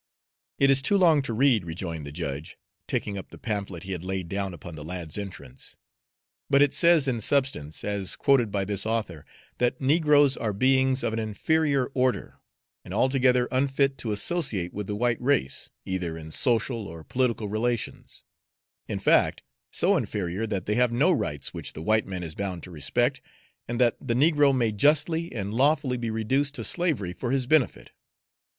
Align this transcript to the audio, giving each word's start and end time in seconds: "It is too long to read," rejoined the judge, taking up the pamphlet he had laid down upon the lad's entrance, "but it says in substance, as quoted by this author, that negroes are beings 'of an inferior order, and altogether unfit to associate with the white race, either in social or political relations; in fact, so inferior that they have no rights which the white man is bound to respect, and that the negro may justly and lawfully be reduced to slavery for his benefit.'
"It 0.57 0.71
is 0.71 0.81
too 0.81 0.97
long 0.97 1.21
to 1.21 1.31
read," 1.31 1.63
rejoined 1.63 2.07
the 2.07 2.11
judge, 2.11 2.57
taking 2.87 3.19
up 3.19 3.29
the 3.29 3.37
pamphlet 3.37 3.83
he 3.83 3.91
had 3.91 4.03
laid 4.03 4.29
down 4.29 4.51
upon 4.51 4.73
the 4.73 4.83
lad's 4.83 5.15
entrance, 5.15 5.75
"but 6.49 6.59
it 6.59 6.73
says 6.73 7.07
in 7.07 7.21
substance, 7.21 7.83
as 7.83 8.15
quoted 8.15 8.51
by 8.51 8.65
this 8.65 8.87
author, 8.87 9.27
that 9.59 9.79
negroes 9.79 10.35
are 10.35 10.53
beings 10.53 11.03
'of 11.03 11.13
an 11.13 11.19
inferior 11.19 11.91
order, 11.93 12.39
and 12.83 12.95
altogether 12.95 13.47
unfit 13.51 13.99
to 13.99 14.11
associate 14.11 14.73
with 14.73 14.87
the 14.87 14.95
white 14.95 15.21
race, 15.21 15.69
either 15.85 16.17
in 16.17 16.31
social 16.31 16.87
or 16.87 17.03
political 17.03 17.47
relations; 17.47 18.23
in 18.87 18.97
fact, 18.97 19.43
so 19.69 19.95
inferior 19.95 20.47
that 20.47 20.65
they 20.65 20.73
have 20.73 20.91
no 20.91 21.11
rights 21.11 21.53
which 21.53 21.73
the 21.73 21.81
white 21.83 22.07
man 22.07 22.23
is 22.23 22.33
bound 22.33 22.63
to 22.63 22.71
respect, 22.71 23.21
and 23.67 23.79
that 23.79 23.97
the 24.01 24.15
negro 24.15 24.51
may 24.51 24.71
justly 24.71 25.31
and 25.31 25.53
lawfully 25.53 25.95
be 25.95 26.09
reduced 26.09 26.55
to 26.55 26.63
slavery 26.63 27.13
for 27.13 27.29
his 27.31 27.45
benefit.' 27.45 27.91